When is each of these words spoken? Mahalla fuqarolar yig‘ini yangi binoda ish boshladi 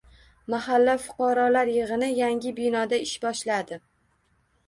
Mahalla 0.51 0.93
fuqarolar 1.01 1.69
yig‘ini 1.75 2.09
yangi 2.21 2.55
binoda 2.61 3.01
ish 3.09 3.13
boshladi 3.27 3.79